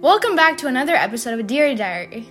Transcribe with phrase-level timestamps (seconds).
[0.00, 2.26] Welcome back to another episode of Dear Diary.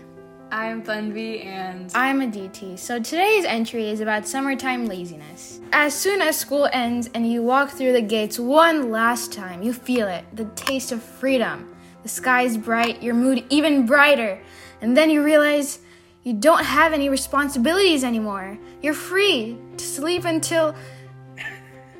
[0.52, 2.76] I'm Tanvi and I'm Aditi.
[2.76, 5.62] So today's entry is about summertime laziness.
[5.72, 9.72] As soon as school ends and you walk through the gates one last time, you
[9.72, 11.76] feel it the taste of freedom.
[12.02, 14.42] The sky is bright, your mood even brighter,
[14.82, 15.78] and then you realize
[16.24, 18.58] you don't have any responsibilities anymore.
[18.82, 20.74] You're free to sleep until.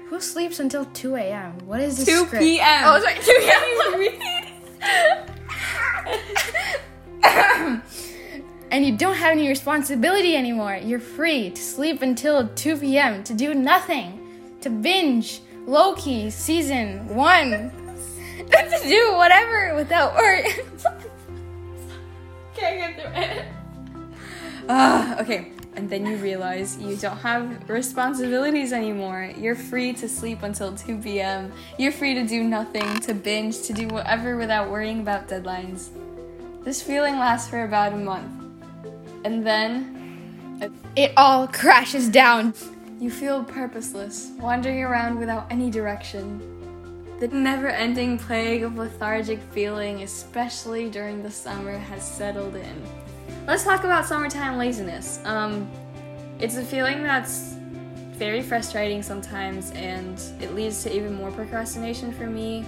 [0.08, 1.60] Who sleeps until 2 a.m.?
[1.68, 2.08] What is this?
[2.08, 2.42] 2 script?
[2.44, 2.84] p.m.
[2.88, 4.20] Oh, sorry, 2
[4.82, 5.36] p.m.
[8.72, 10.80] and you don't have any responsibility anymore.
[10.82, 14.20] You're free to sleep until 2 p.m., to do nothing,
[14.62, 17.50] to binge Loki season 1,
[18.38, 20.46] to do whatever without work.
[22.56, 23.46] Can't get through it.
[24.68, 25.52] Ah, okay.
[25.80, 29.32] And then you realize you don't have responsibilities anymore.
[29.38, 31.54] You're free to sleep until 2 p.m.
[31.78, 35.88] You're free to do nothing, to binge, to do whatever without worrying about deadlines.
[36.66, 38.30] This feeling lasts for about a month.
[39.24, 42.54] And then it all crashes down.
[43.00, 46.42] You feel purposeless, wandering around without any direction.
[47.22, 53.09] The never ending plague of lethargic feeling, especially during the summer, has settled in.
[53.50, 55.20] Let's talk about summertime laziness.
[55.26, 55.68] Um,
[56.38, 57.56] it's a feeling that's
[58.12, 62.64] very frustrating sometimes, and it leads to even more procrastination for me.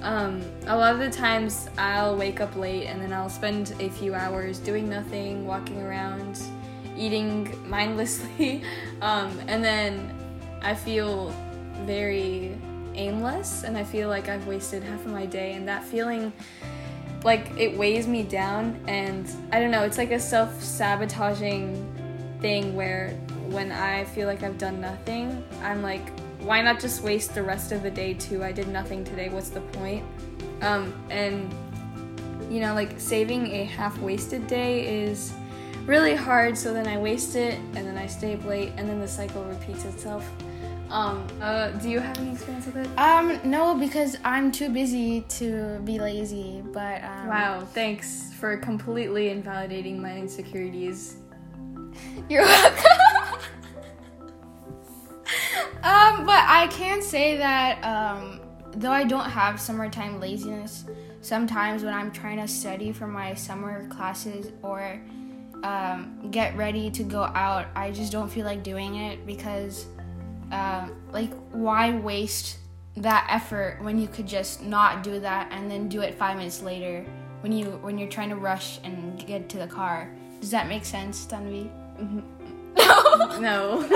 [0.00, 3.90] Um, a lot of the times I'll wake up late and then I'll spend a
[3.90, 6.40] few hours doing nothing, walking around,
[6.96, 8.62] eating mindlessly,
[9.02, 10.18] um, and then
[10.62, 11.28] I feel
[11.84, 12.56] very
[12.94, 16.32] aimless and I feel like I've wasted half of my day, and that feeling
[17.26, 23.10] like it weighs me down and I don't know, it's like a self-sabotaging thing where
[23.48, 26.12] when I feel like I've done nothing, I'm like
[26.46, 28.44] why not just waste the rest of the day too?
[28.44, 29.28] I did nothing today.
[29.28, 30.04] What's the point?
[30.62, 31.52] Um, and
[32.48, 35.32] you know, like saving a half-wasted day is
[35.86, 36.56] really hard.
[36.56, 39.42] So then I waste it, and then I stay up late, and then the cycle
[39.44, 40.30] repeats itself.
[40.90, 42.88] Um, uh, do you have any experience with it?
[42.98, 46.62] Um, no, because I'm too busy to be lazy.
[46.72, 51.16] But um, wow, thanks for completely invalidating my insecurities.
[52.28, 52.84] You're welcome.
[55.82, 58.40] um, but I can say that um,
[58.72, 60.84] though I don't have summertime laziness,
[61.20, 65.00] sometimes when I'm trying to study for my summer classes or
[65.64, 69.86] um, get ready to go out, I just don't feel like doing it because,
[70.52, 72.58] uh, like, why waste
[72.96, 76.62] that effort when you could just not do that and then do it five minutes
[76.62, 77.04] later
[77.40, 80.10] when you when you're trying to rush and get to the car?
[80.40, 81.70] Does that make sense, Tanvi?
[81.98, 83.40] Mm-hmm.
[83.42, 83.86] no.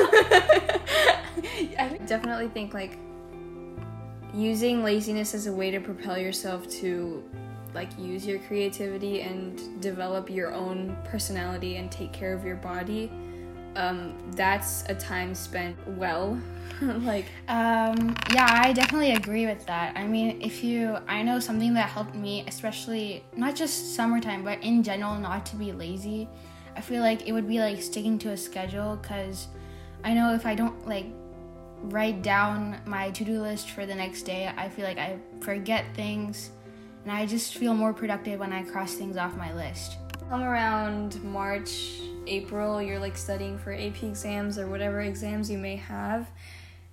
[1.79, 2.99] I definitely think like
[4.35, 7.25] using laziness as a way to propel yourself to
[7.75, 13.11] like use your creativity and develop your own personality and take care of your body
[13.77, 16.41] um, that's a time spent well.
[16.81, 19.95] Like um, yeah i definitely agree with that.
[19.99, 24.63] I mean if you i know something that helped me especially not just summertime but
[24.63, 26.27] in general not to be lazy.
[26.75, 29.49] I feel like it would be like sticking to a schedule because
[30.05, 31.07] i know if i don't like
[31.83, 36.51] write down my to-do list for the next day i feel like i forget things
[37.03, 39.97] and i just feel more productive when i cross things off my list
[40.31, 45.77] come around march april you're like studying for ap exams or whatever exams you may
[45.77, 46.31] have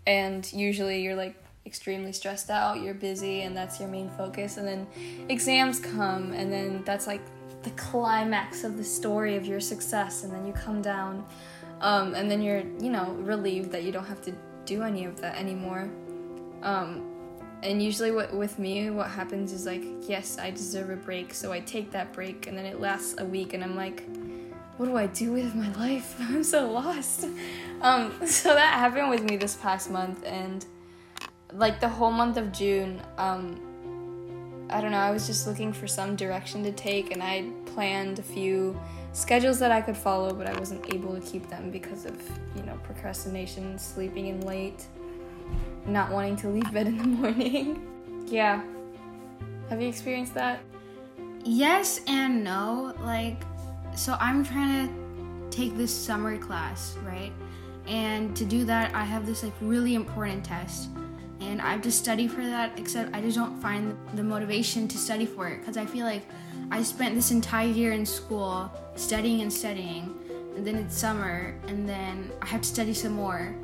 [0.07, 4.67] and usually you're like extremely stressed out you're busy and that's your main focus and
[4.67, 4.87] then
[5.29, 7.21] exams come and then that's like
[7.61, 11.23] the climax of the story of your success and then you come down
[11.81, 14.33] um, and then you're you know relieved that you don't have to
[14.65, 15.89] do any of that anymore.
[16.61, 17.03] Um,
[17.63, 21.51] and usually, what with me, what happens is like, yes, I deserve a break, so
[21.51, 24.03] I take that break, and then it lasts a week, and I'm like,
[24.77, 26.15] what do I do with my life?
[26.19, 27.25] I'm so lost.
[27.81, 30.65] Um, so that happened with me this past month, and
[31.53, 33.59] like the whole month of June, um,
[34.69, 38.19] I don't know, I was just looking for some direction to take, and I planned
[38.19, 38.79] a few
[39.13, 42.21] schedules that I could follow, but I wasn't able to keep them because of,
[42.55, 44.85] you know, procrastination, sleeping in late,
[45.85, 48.25] not wanting to leave bed in the morning.
[48.27, 48.61] yeah.
[49.69, 50.59] Have you experienced that?
[51.43, 52.93] Yes and no.
[53.01, 53.41] Like,
[53.95, 57.31] so I'm trying to take this summer class, right?
[57.87, 60.89] And to do that, I have this like really important test.
[61.39, 64.97] And I have to study for that, except I just don't find the motivation to
[64.97, 66.23] study for it because I feel like
[66.71, 70.15] I spent this entire year in school studying and studying,
[70.55, 73.55] and then it's summer, and then I have to study some more.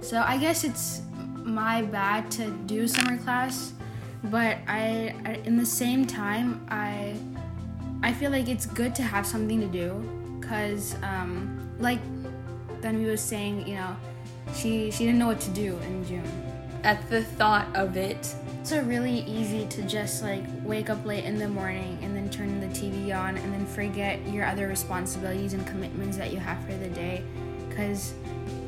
[0.00, 1.02] So I guess it's
[1.44, 3.72] my bad to do summer class,
[4.24, 7.16] but I, I in the same time I
[8.02, 12.00] I feel like it's good to have something to do because, um, like
[12.80, 13.96] Tanvi was saying, you know,
[14.54, 16.52] she she didn't know what to do in June.
[16.82, 21.36] At the thought of it, It's really easy to just like wake up late in
[21.36, 25.66] the morning and then turn the TV on and then forget your other responsibilities and
[25.66, 27.24] commitments that you have for the day
[27.68, 28.14] because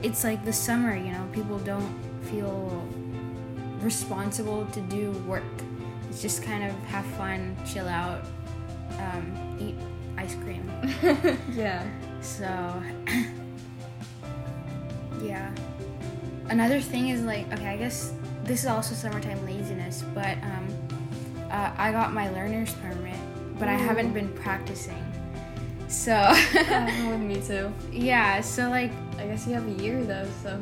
[0.03, 1.94] it's like the summer, you know, people don't
[2.34, 2.86] feel
[3.81, 5.42] responsible to do work.
[6.08, 8.25] It's just kind of have fun, chill out,
[8.98, 9.75] um, eat
[10.16, 10.70] ice cream.
[11.52, 11.84] yeah.
[12.20, 12.44] So,
[15.22, 15.50] yeah.
[16.48, 18.12] Another thing is like, okay, I guess
[18.44, 20.69] this is also summertime laziness, but um,
[21.50, 23.19] uh, I got my learner's permit,
[23.58, 25.02] but I haven't been practicing.
[25.88, 27.72] So, Uh, with me too.
[27.92, 30.58] yeah, so like, I guess you have a year though, so.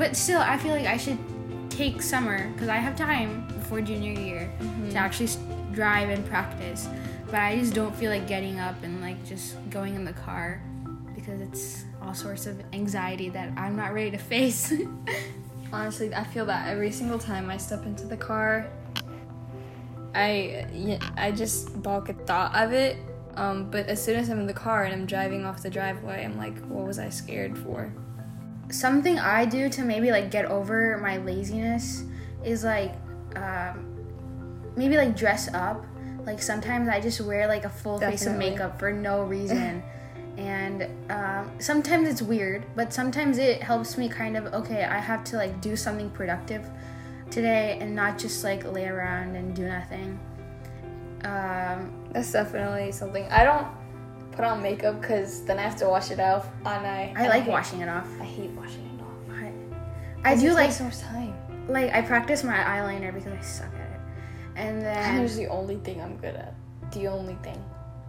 [0.00, 1.18] But still, I feel like I should
[1.68, 4.50] take summer because I have time before junior year
[4.88, 5.28] to actually
[5.72, 6.88] drive and practice.
[7.26, 10.62] But I just don't feel like getting up and like just going in the car
[11.14, 14.72] because it's all sorts of anxiety that I'm not ready to face.
[15.70, 18.70] Honestly, I feel that every single time I step into the car.
[20.14, 22.96] I I just balk at thought of it.
[23.34, 26.24] Um, but as soon as I'm in the car and I'm driving off the driveway,
[26.24, 27.92] I'm like, what was I scared for?
[28.70, 32.04] Something I do to maybe like get over my laziness
[32.44, 32.94] is like
[33.36, 33.96] um,
[34.76, 35.84] maybe like dress up.
[36.24, 39.82] Like sometimes I just wear like a full face of makeup for no reason.
[40.36, 45.24] and um, sometimes it's weird, but sometimes it helps me kind of okay, I have
[45.24, 46.66] to like do something productive
[47.30, 50.18] today and not just like lay around and do nothing.
[51.24, 53.26] Um, That's definitely something.
[53.30, 53.66] I don't
[54.40, 56.48] put on makeup because then I have to wash it off.
[56.64, 58.08] And I I like hate- washing it off.
[58.20, 59.52] I hate washing it off.
[60.24, 61.34] I, I do like so much time.
[61.68, 64.00] like I practice my eyeliner because I suck at it,
[64.56, 66.54] and then Eyeliner's the only thing I'm good at.
[66.92, 67.62] The only thing.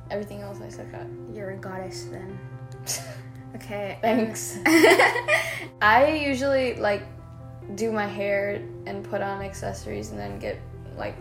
[0.09, 1.07] Everything else I suck at.
[1.33, 2.39] You're a goddess then.
[3.53, 3.99] Okay.
[4.01, 4.59] Thanks.
[5.81, 7.03] I usually like
[7.75, 10.57] do my hair and put on accessories and then get
[10.97, 11.17] like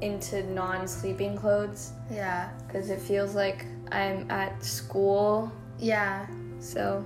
[0.00, 2.50] into non-sleeping clothes yeah.
[2.66, 6.26] because it feels like I'm at school, Yeah.
[6.58, 7.04] so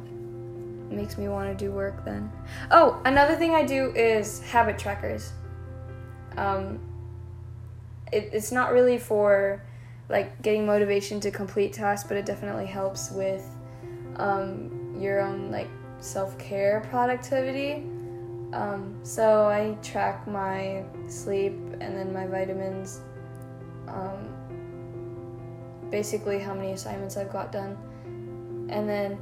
[0.91, 2.31] it makes me want to do work then.
[2.71, 5.33] Oh, another thing I do is habit trackers.
[6.37, 6.79] Um,
[8.13, 9.63] it, it's not really for
[10.09, 13.49] like getting motivation to complete tasks, but it definitely helps with
[14.17, 15.69] um, your own like
[16.01, 17.87] self care productivity.
[18.53, 23.01] Um, so I track my sleep and then my vitamins.
[23.89, 24.34] Um,
[25.91, 27.77] basically, how many assignments I've got done,
[28.71, 29.19] and then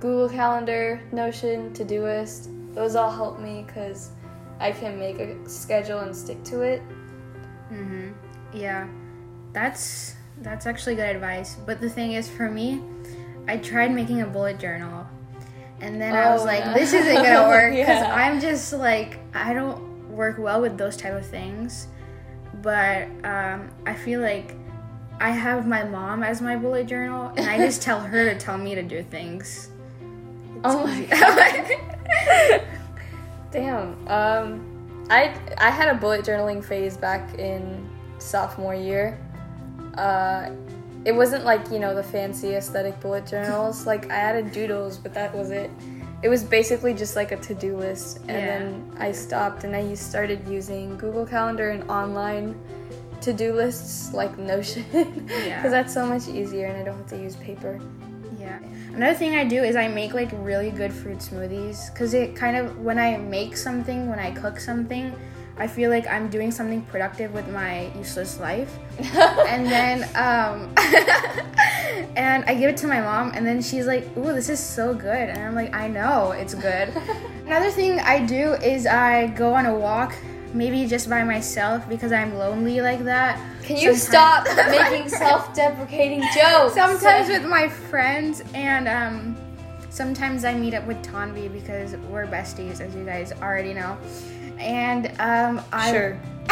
[0.00, 2.48] Google Calendar, Notion, Todoist.
[2.74, 4.10] Those all help me because
[4.60, 6.82] I can make a schedule and stick to it.
[7.72, 8.12] Mhm.
[8.52, 8.86] Yeah.
[9.52, 11.56] That's that's actually good advice.
[11.66, 12.82] But the thing is, for me,
[13.48, 15.06] I tried making a bullet journal,
[15.80, 16.74] and then I was Oh, like, no.
[16.74, 21.14] this isn't gonna work because I'm just like I don't work well with those type
[21.14, 21.88] of things.
[22.62, 24.54] But um, I feel like
[25.20, 28.56] I have my mom as my bullet journal, and I just tell her to tell
[28.56, 29.68] me to do things.
[30.64, 32.62] Oh my god.
[33.52, 34.08] Damn.
[34.08, 39.18] Um, I I had a bullet journaling phase back in sophomore year.
[39.96, 40.50] Uh,
[41.04, 43.86] it wasn't like you know the fancy aesthetic bullet journals.
[43.92, 45.70] like I added doodles, but that was it.
[46.22, 48.58] It was basically just like a to-do list, and Yeah.
[48.58, 52.54] then I stopped and I started using Google Calendar and online
[53.22, 55.68] to-do lists like Notion because Yeah.
[55.68, 57.78] that's so much easier and I don't have to use paper.
[58.38, 58.58] Yeah.
[58.94, 62.56] Another thing I do is I make like really good fruit smoothies because it kind
[62.56, 65.14] of when I make something, when I cook something,
[65.58, 68.72] I feel like I'm doing something productive with my useless life.
[69.46, 70.72] and then um
[72.16, 74.94] and I give it to my mom and then she's like, "Ooh, this is so
[74.94, 76.88] good." And I'm like, "I know, it's good."
[77.46, 80.14] Another thing I do is I go on a walk,
[80.54, 83.38] maybe just by myself because I'm lonely like that.
[83.62, 86.74] Can you Sometimes- stop making self-deprecating jokes?
[86.74, 89.36] Sometimes with my friends, and um,
[89.90, 93.96] sometimes I meet up with Tanvi because we're besties, as you guys already know.
[94.58, 96.20] And um, I Sure.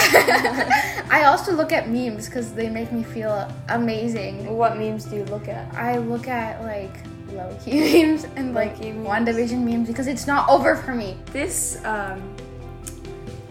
[1.11, 4.47] I also look at memes because they make me feel amazing.
[4.57, 5.73] What memes do you look at?
[5.75, 6.93] I look at like
[7.33, 7.73] Loki
[8.05, 9.07] memes and like Low-key memes.
[9.09, 11.17] WandaVision memes because it's not over for me.
[11.33, 12.23] This um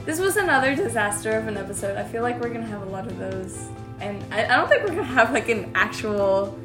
[0.07, 1.97] this was another disaster of an episode.
[1.97, 3.67] I feel like we're gonna have a lot of those,
[3.99, 6.57] and I, I don't think we're gonna have like an actual,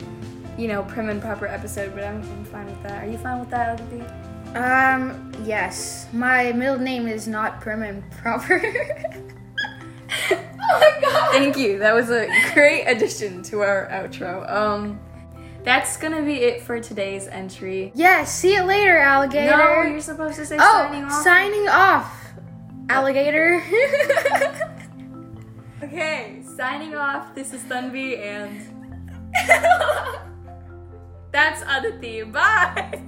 [0.57, 1.93] you know, prim and proper episode.
[1.93, 3.03] But I'm, I'm fine with that.
[3.03, 4.05] Are you fine with that, Aditi?
[4.57, 6.07] Um, yes.
[6.13, 8.63] My middle name is not prim and proper.
[10.31, 11.33] oh my god!
[11.33, 11.81] Thank you.
[11.81, 14.49] That was a great addition to our outro.
[14.49, 15.01] Um,
[15.65, 17.91] that's gonna be it for today's entry.
[17.97, 17.97] Yes.
[17.97, 19.57] Yeah, see you later, alligator.
[19.57, 21.23] No, you're supposed to say oh, signing off.
[21.25, 22.22] Signing off.
[22.93, 23.65] Alligator.
[25.83, 27.35] okay, signing off.
[27.35, 28.69] This is Tanvi and.
[31.33, 32.27] That's other.
[32.27, 33.03] Bye.